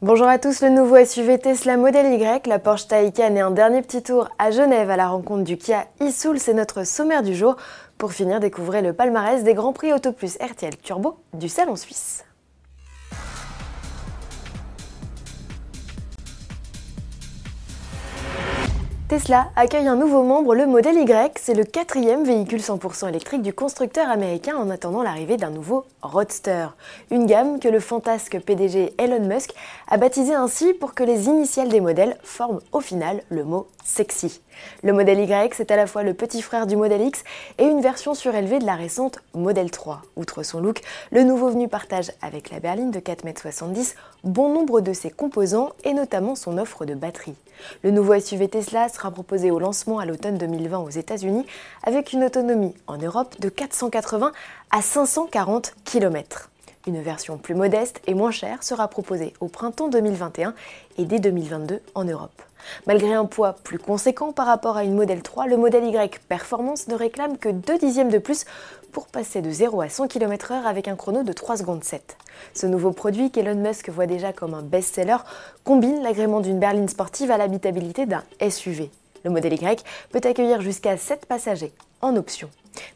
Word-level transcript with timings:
Bonjour 0.00 0.28
à 0.28 0.38
tous, 0.38 0.62
le 0.62 0.68
nouveau 0.68 1.04
SUV 1.04 1.40
Tesla 1.40 1.76
Model 1.76 2.14
Y, 2.14 2.46
la 2.46 2.60
Porsche 2.60 2.86
Taycan 2.86 3.34
et 3.34 3.40
un 3.40 3.50
dernier 3.50 3.82
petit 3.82 4.00
tour 4.00 4.28
à 4.38 4.52
Genève 4.52 4.90
à 4.90 4.96
la 4.96 5.08
rencontre 5.08 5.42
du 5.42 5.56
Kia 5.56 5.88
e-Soul, 6.00 6.38
c'est 6.38 6.54
notre 6.54 6.86
sommaire 6.86 7.24
du 7.24 7.34
jour. 7.34 7.56
Pour 7.98 8.12
finir, 8.12 8.38
découvrez 8.38 8.80
le 8.80 8.92
palmarès 8.92 9.42
des 9.42 9.54
Grands 9.54 9.72
Prix 9.72 9.92
Auto 9.92 10.12
Plus 10.12 10.38
RTL 10.40 10.76
Turbo 10.76 11.16
du 11.34 11.48
Salon 11.48 11.74
Suisse. 11.74 12.27
Tesla 19.08 19.48
accueille 19.56 19.88
un 19.88 19.96
nouveau 19.96 20.22
membre, 20.22 20.54
le 20.54 20.66
Model 20.66 20.98
Y. 20.98 21.38
C'est 21.40 21.54
le 21.54 21.64
quatrième 21.64 22.24
véhicule 22.24 22.60
100% 22.60 23.08
électrique 23.08 23.40
du 23.40 23.54
constructeur 23.54 24.10
américain 24.10 24.54
en 24.58 24.68
attendant 24.68 25.02
l'arrivée 25.02 25.38
d'un 25.38 25.48
nouveau 25.48 25.86
Roadster. 26.02 26.66
Une 27.10 27.24
gamme 27.24 27.58
que 27.58 27.68
le 27.68 27.80
fantasque 27.80 28.38
PDG 28.38 28.92
Elon 28.98 29.26
Musk 29.26 29.54
a 29.88 29.96
baptisé 29.96 30.34
ainsi 30.34 30.74
pour 30.74 30.92
que 30.92 31.04
les 31.04 31.24
initiales 31.24 31.70
des 31.70 31.80
modèles 31.80 32.18
forment 32.22 32.60
au 32.70 32.80
final 32.80 33.22
le 33.30 33.44
mot 33.44 33.66
sexy. 33.82 34.42
Le 34.82 34.92
Model 34.92 35.20
Y, 35.20 35.54
c'est 35.54 35.70
à 35.70 35.76
la 35.76 35.86
fois 35.86 36.02
le 36.02 36.12
petit 36.12 36.42
frère 36.42 36.66
du 36.66 36.76
Model 36.76 37.00
X 37.00 37.24
et 37.56 37.64
une 37.64 37.80
version 37.80 38.12
surélevée 38.14 38.58
de 38.58 38.66
la 38.66 38.74
récente 38.74 39.20
Model 39.32 39.70
3. 39.70 40.02
Outre 40.16 40.42
son 40.42 40.60
look, 40.60 40.82
le 41.12 41.22
nouveau 41.22 41.48
venu 41.48 41.66
partage 41.66 42.12
avec 42.20 42.50
la 42.50 42.60
berline 42.60 42.90
de 42.90 43.00
4,70 43.00 43.78
m 43.78 43.84
bon 44.24 44.52
nombre 44.52 44.82
de 44.82 44.92
ses 44.92 45.10
composants 45.10 45.70
et 45.84 45.94
notamment 45.94 46.34
son 46.34 46.58
offre 46.58 46.84
de 46.84 46.94
batterie. 46.94 47.36
Le 47.82 47.90
nouveau 47.90 48.18
SUV 48.18 48.48
Tesla 48.48 48.88
sera 48.98 49.10
proposé 49.12 49.50
au 49.50 49.58
lancement 49.58 50.00
à 50.00 50.06
l'automne 50.06 50.38
2020 50.38 50.78
aux 50.78 50.90
États-Unis 50.90 51.46
avec 51.84 52.12
une 52.12 52.24
autonomie 52.24 52.74
en 52.88 52.98
Europe 52.98 53.36
de 53.40 53.48
480 53.48 54.32
à 54.70 54.82
540 54.82 55.74
km. 55.84 56.50
Une 56.88 57.02
version 57.02 57.36
plus 57.36 57.54
modeste 57.54 58.00
et 58.06 58.14
moins 58.14 58.30
chère 58.30 58.62
sera 58.62 58.88
proposée 58.88 59.34
au 59.40 59.48
printemps 59.48 59.88
2021 59.88 60.54
et 60.96 61.04
dès 61.04 61.18
2022 61.18 61.82
en 61.94 62.04
Europe. 62.04 62.40
Malgré 62.86 63.12
un 63.12 63.26
poids 63.26 63.56
plus 63.62 63.78
conséquent 63.78 64.32
par 64.32 64.46
rapport 64.46 64.78
à 64.78 64.84
une 64.84 64.94
Model 64.94 65.20
3, 65.20 65.48
le 65.48 65.58
modèle 65.58 65.84
Y 65.84 66.18
Performance 66.30 66.88
ne 66.88 66.94
réclame 66.94 67.36
que 67.36 67.50
2 67.50 67.76
dixièmes 67.76 68.08
de 68.08 68.16
plus 68.16 68.46
pour 68.90 69.06
passer 69.06 69.42
de 69.42 69.50
0 69.50 69.82
à 69.82 69.90
100 69.90 70.08
km/h 70.08 70.64
avec 70.64 70.88
un 70.88 70.96
chrono 70.96 71.24
de 71.24 71.32
3 71.34 71.58
secondes 71.58 71.84
7. 71.84 72.16
Ce 72.54 72.66
nouveau 72.66 72.92
produit 72.92 73.30
qu'Elon 73.30 73.56
Musk 73.56 73.90
voit 73.90 74.06
déjà 74.06 74.32
comme 74.32 74.54
un 74.54 74.62
best-seller 74.62 75.18
combine 75.64 76.02
l'agrément 76.02 76.40
d'une 76.40 76.58
berline 76.58 76.88
sportive 76.88 77.30
à 77.30 77.36
l'habitabilité 77.36 78.06
d'un 78.06 78.24
SUV. 78.48 78.90
Le 79.24 79.30
modèle 79.30 79.54
Y 79.54 79.84
peut 80.10 80.20
accueillir 80.24 80.60
jusqu'à 80.60 80.96
7 80.96 81.26
passagers 81.26 81.72
en 82.00 82.16
option. 82.16 82.48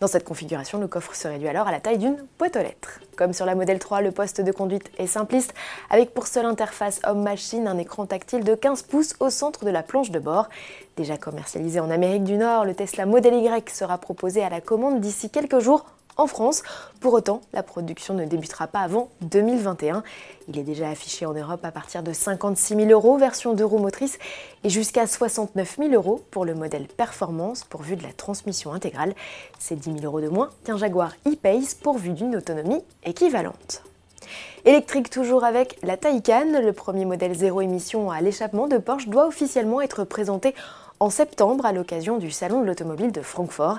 Dans 0.00 0.06
cette 0.06 0.24
configuration, 0.24 0.78
le 0.78 0.88
coffre 0.88 1.14
se 1.14 1.28
réduit 1.28 1.48
alors 1.48 1.66
à 1.66 1.72
la 1.72 1.80
taille 1.80 1.98
d'une 1.98 2.22
boîte 2.38 2.56
aux 2.56 2.60
lettres. 2.60 3.00
Comme 3.16 3.32
sur 3.32 3.46
la 3.46 3.54
Model 3.54 3.78
3, 3.78 4.02
le 4.02 4.10
poste 4.10 4.40
de 4.40 4.52
conduite 4.52 4.90
est 4.98 5.06
simpliste, 5.06 5.54
avec 5.88 6.12
pour 6.12 6.26
seule 6.26 6.46
interface 6.46 7.00
homme-machine 7.06 7.66
un 7.66 7.78
écran 7.78 8.06
tactile 8.06 8.44
de 8.44 8.54
15 8.54 8.82
pouces 8.82 9.14
au 9.20 9.30
centre 9.30 9.64
de 9.64 9.70
la 9.70 9.82
planche 9.82 10.10
de 10.10 10.18
bord. 10.18 10.48
Déjà 10.96 11.16
commercialisé 11.16 11.80
en 11.80 11.90
Amérique 11.90 12.24
du 12.24 12.36
Nord, 12.36 12.64
le 12.64 12.74
Tesla 12.74 13.06
Model 13.06 13.34
Y 13.34 13.70
sera 13.70 13.98
proposé 13.98 14.42
à 14.42 14.48
la 14.48 14.60
commande 14.60 15.00
d'ici 15.00 15.30
quelques 15.30 15.60
jours 15.60 15.86
en 16.20 16.26
France. 16.26 16.62
Pour 17.00 17.14
autant, 17.14 17.40
la 17.52 17.62
production 17.62 18.14
ne 18.14 18.24
débutera 18.24 18.66
pas 18.66 18.80
avant 18.80 19.08
2021. 19.22 20.02
Il 20.48 20.58
est 20.58 20.62
déjà 20.62 20.88
affiché 20.88 21.26
en 21.26 21.32
Europe 21.32 21.64
à 21.64 21.72
partir 21.72 22.02
de 22.02 22.12
56 22.12 22.76
000 22.76 22.90
euros 22.90 23.16
version 23.16 23.54
deux 23.54 23.64
roues 23.64 23.78
motrices 23.78 24.18
et 24.64 24.70
jusqu'à 24.70 25.06
69 25.06 25.76
000 25.78 25.92
euros 25.94 26.22
pour 26.30 26.44
le 26.44 26.54
modèle 26.54 26.86
performance 26.86 27.64
pourvu 27.64 27.96
de 27.96 28.02
la 28.02 28.12
transmission 28.12 28.72
intégrale. 28.72 29.14
C'est 29.58 29.76
10 29.76 30.00
000 30.00 30.04
euros 30.04 30.20
de 30.20 30.28
moins 30.28 30.50
qu'un 30.64 30.76
Jaguar 30.76 31.14
e-Pace 31.26 31.74
pourvu 31.74 32.10
d'une 32.10 32.36
autonomie 32.36 32.82
équivalente. 33.04 33.82
Électrique 34.66 35.08
toujours 35.08 35.44
avec 35.44 35.78
la 35.82 35.96
Taycan, 35.96 36.60
le 36.60 36.74
premier 36.74 37.06
modèle 37.06 37.34
zéro 37.34 37.62
émission 37.62 38.10
à 38.10 38.20
l'échappement 38.20 38.66
de 38.66 38.76
Porsche 38.76 39.08
doit 39.08 39.26
officiellement 39.26 39.80
être 39.80 40.04
présenté 40.04 40.54
en 40.98 41.08
septembre 41.08 41.64
à 41.64 41.72
l'occasion 41.72 42.18
du 42.18 42.30
Salon 42.30 42.60
de 42.60 42.66
l'automobile 42.66 43.10
de 43.10 43.22
Francfort. 43.22 43.78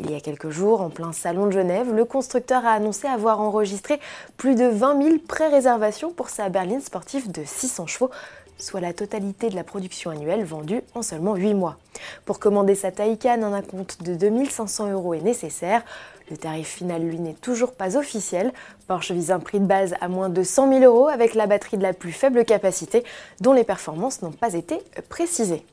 Il 0.00 0.10
y 0.10 0.16
a 0.16 0.20
quelques 0.20 0.50
jours, 0.50 0.80
en 0.80 0.90
plein 0.90 1.12
salon 1.12 1.46
de 1.46 1.52
Genève, 1.52 1.94
le 1.94 2.04
constructeur 2.04 2.66
a 2.66 2.72
annoncé 2.72 3.06
avoir 3.06 3.40
enregistré 3.40 4.00
plus 4.36 4.56
de 4.56 4.64
20 4.64 5.00
000 5.00 5.16
pré-réservations 5.28 6.10
pour 6.10 6.28
sa 6.28 6.48
berline 6.48 6.80
sportive 6.80 7.30
de 7.30 7.44
600 7.44 7.86
chevaux, 7.86 8.10
soit 8.58 8.80
la 8.80 8.92
totalité 8.92 9.48
de 9.48 9.54
la 9.54 9.62
production 9.62 10.10
annuelle 10.10 10.44
vendue 10.44 10.82
en 10.96 11.02
seulement 11.02 11.36
8 11.36 11.54
mois. 11.54 11.76
Pour 12.24 12.40
commander 12.40 12.74
sa 12.74 12.90
Taycan, 12.90 13.42
un 13.44 13.52
acompte 13.52 14.02
de 14.02 14.16
2500 14.16 14.90
euros 14.90 15.14
est 15.14 15.20
nécessaire. 15.20 15.84
Le 16.30 16.36
tarif 16.36 16.68
final, 16.68 17.02
lui, 17.02 17.20
n'est 17.20 17.34
toujours 17.34 17.72
pas 17.72 17.96
officiel. 17.96 18.52
Porsche 18.88 19.12
vise 19.12 19.30
un 19.30 19.38
prix 19.38 19.60
de 19.60 19.66
base 19.66 19.94
à 20.00 20.08
moins 20.08 20.28
de 20.28 20.42
100 20.42 20.80
000 20.80 20.84
euros 20.84 21.08
avec 21.08 21.34
la 21.34 21.46
batterie 21.46 21.76
de 21.76 21.82
la 21.82 21.92
plus 21.92 22.12
faible 22.12 22.44
capacité, 22.44 23.04
dont 23.40 23.52
les 23.52 23.64
performances 23.64 24.22
n'ont 24.22 24.32
pas 24.32 24.54
été 24.54 24.78
précisées. 25.08 25.64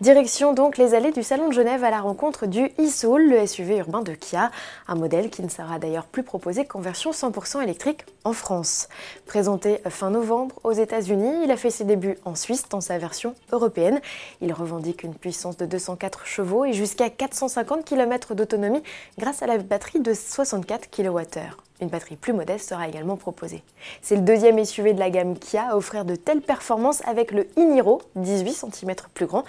Direction 0.00 0.52
donc 0.52 0.76
les 0.76 0.94
allées 0.94 1.12
du 1.12 1.22
Salon 1.22 1.48
de 1.48 1.52
Genève 1.52 1.84
à 1.84 1.90
la 1.90 2.00
rencontre 2.00 2.46
du 2.46 2.66
e-Soul, 2.78 3.28
le 3.28 3.46
SUV 3.46 3.78
urbain 3.78 4.02
de 4.02 4.12
Kia, 4.12 4.50
un 4.88 4.96
modèle 4.96 5.30
qui 5.30 5.42
ne 5.42 5.48
sera 5.48 5.78
d'ailleurs 5.78 6.06
plus 6.06 6.22
proposé 6.22 6.64
qu'en 6.64 6.80
version 6.80 7.12
100% 7.12 7.62
électrique 7.62 8.04
en 8.24 8.32
France. 8.32 8.88
Présenté 9.26 9.80
fin 9.88 10.10
novembre 10.10 10.56
aux 10.64 10.72
États-Unis, 10.72 11.44
il 11.44 11.50
a 11.50 11.56
fait 11.56 11.70
ses 11.70 11.84
débuts 11.84 12.18
en 12.24 12.34
Suisse 12.34 12.68
dans 12.68 12.80
sa 12.80 12.98
version 12.98 13.34
européenne. 13.52 14.00
Il 14.40 14.52
revendique 14.52 15.04
une 15.04 15.14
puissance 15.14 15.56
de 15.56 15.66
204 15.66 16.26
chevaux 16.26 16.64
et 16.64 16.72
jusqu'à 16.72 17.08
450 17.08 17.84
km 17.84 18.34
d'autonomie 18.34 18.82
grâce 19.18 19.42
à 19.42 19.46
la 19.46 19.58
batterie 19.58 20.00
de 20.00 20.12
64 20.12 20.90
kWh. 20.90 21.54
Une 21.80 21.88
batterie 21.88 22.16
plus 22.16 22.32
modeste 22.32 22.68
sera 22.68 22.88
également 22.88 23.16
proposée. 23.16 23.62
C'est 24.00 24.16
le 24.16 24.22
deuxième 24.22 24.64
SUV 24.64 24.92
de 24.92 25.00
la 25.00 25.10
gamme 25.10 25.36
Kia 25.36 25.70
à 25.70 25.76
offrir 25.76 26.04
de 26.04 26.14
telles 26.14 26.40
performances 26.40 27.02
avec 27.06 27.32
le 27.32 27.48
e-Niro, 27.58 28.00
18 28.16 28.52
cm 28.52 28.94
plus 29.12 29.26
grand, 29.26 29.44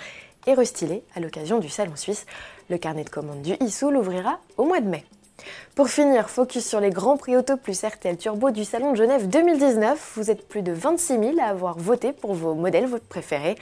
et 0.47 0.53
restylé 0.53 1.03
à 1.15 1.19
l'occasion 1.19 1.59
du 1.59 1.69
Salon 1.69 1.95
Suisse. 1.95 2.25
Le 2.69 2.77
carnet 2.77 3.03
de 3.03 3.09
commande 3.09 3.41
du 3.41 3.53
e 3.53 3.95
ouvrira 3.95 4.39
au 4.57 4.65
mois 4.65 4.79
de 4.79 4.87
mai. 4.87 5.05
Pour 5.75 5.89
finir, 5.89 6.29
focus 6.29 6.65
sur 6.65 6.79
les 6.79 6.89
grands 6.89 7.17
prix 7.17 7.35
auto 7.35 7.57
plus 7.57 7.83
RTL 7.83 8.17
Turbo 8.17 8.51
du 8.51 8.63
Salon 8.63 8.91
de 8.91 8.97
Genève 8.97 9.27
2019. 9.27 10.13
Vous 10.15 10.31
êtes 10.31 10.47
plus 10.47 10.61
de 10.61 10.71
26 10.71 11.19
000 11.19 11.33
à 11.39 11.45
avoir 11.45 11.77
voté 11.77 12.13
pour 12.13 12.33
vos 12.33 12.55
modèles 12.55 12.87
votre 12.87 13.05
préférés. 13.05 13.55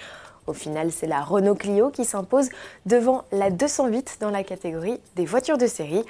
Au 0.46 0.53
final, 0.53 0.91
c'est 0.91 1.07
la 1.07 1.22
Renault 1.22 1.56
Clio 1.56 1.90
qui 1.90 2.06
s'impose 2.06 2.50
devant 2.85 3.23
la 3.31 3.50
208 3.50 4.18
dans 4.19 4.29
la 4.29 4.44
catégorie 4.44 5.00
des 5.16 5.25
voitures 5.25 5.57
de 5.57 5.68
série. 5.68 6.03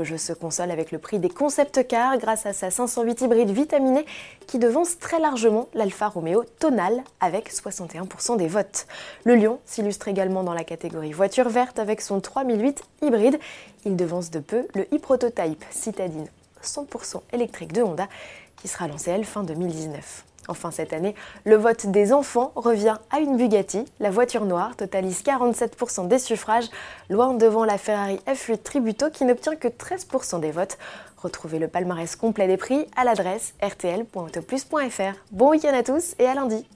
Peugeot 0.00 0.16
se 0.16 0.32
console 0.32 0.70
avec 0.70 0.92
le 0.92 0.98
prix 0.98 1.18
des 1.18 1.28
concept 1.28 1.86
cars 1.86 2.16
grâce 2.16 2.46
à 2.46 2.54
sa 2.54 2.70
508 2.70 3.20
hybride 3.20 3.50
vitaminée 3.50 4.06
qui 4.46 4.58
devance 4.58 4.98
très 4.98 5.20
largement 5.20 5.68
l'Alfa 5.74 6.08
Romeo 6.08 6.42
Tonal 6.58 7.04
avec 7.20 7.52
61% 7.52 8.38
des 8.38 8.48
votes. 8.48 8.86
Le 9.24 9.34
Lion 9.34 9.60
s'illustre 9.66 10.08
également 10.08 10.42
dans 10.42 10.54
la 10.54 10.64
catégorie 10.64 11.12
voiture 11.12 11.50
verte 11.50 11.78
avec 11.78 12.00
son 12.00 12.18
3008 12.18 12.82
hybride. 13.02 13.38
Il 13.84 13.94
devance 13.94 14.30
de 14.30 14.38
peu 14.38 14.66
le 14.74 14.84
e-prototype 14.84 15.62
citadine 15.68 16.28
100% 16.64 17.20
électrique 17.34 17.74
de 17.74 17.82
Honda 17.82 18.08
qui 18.56 18.68
sera 18.68 18.88
lancé 18.88 19.10
elle 19.10 19.26
fin 19.26 19.42
2019. 19.42 20.24
Enfin, 20.50 20.72
cette 20.72 20.92
année, 20.92 21.14
le 21.44 21.54
vote 21.54 21.86
des 21.86 22.12
enfants 22.12 22.50
revient 22.56 22.96
à 23.10 23.20
une 23.20 23.36
Bugatti. 23.36 23.84
La 24.00 24.10
voiture 24.10 24.44
noire 24.44 24.74
totalise 24.74 25.22
47% 25.22 26.08
des 26.08 26.18
suffrages, 26.18 26.68
loin 27.08 27.34
devant 27.34 27.64
la 27.64 27.78
Ferrari 27.78 28.18
F8 28.26 28.58
Tributo 28.58 29.10
qui 29.10 29.24
n'obtient 29.24 29.54
que 29.54 29.68
13% 29.68 30.40
des 30.40 30.50
votes. 30.50 30.76
Retrouvez 31.18 31.60
le 31.60 31.68
palmarès 31.68 32.16
complet 32.16 32.48
des 32.48 32.56
prix 32.56 32.84
à 32.96 33.04
l'adresse 33.04 33.54
rtl.autoplus.fr. 33.62 35.16
Bon 35.30 35.50
week-end 35.50 35.72
à 35.72 35.84
tous 35.84 36.16
et 36.18 36.26
à 36.26 36.34
lundi 36.34 36.66